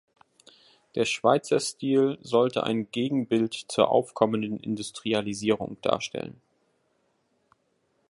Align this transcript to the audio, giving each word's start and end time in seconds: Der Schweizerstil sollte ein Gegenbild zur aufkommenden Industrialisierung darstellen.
Der 0.95 1.05
Schweizerstil 1.05 2.17
sollte 2.23 2.63
ein 2.63 2.89
Gegenbild 2.89 3.53
zur 3.53 3.89
aufkommenden 3.91 4.59
Industrialisierung 4.59 5.77
darstellen. 5.83 6.41